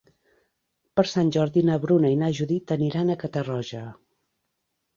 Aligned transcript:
Per 0.99 1.03
Sant 1.11 1.29
Jordi 1.35 1.63
na 1.67 1.77
Bruna 1.85 2.11
i 2.15 2.19
na 2.23 2.31
Judit 2.41 2.75
aniran 2.79 3.11
a 3.17 3.21
Catarroja. 3.27 3.87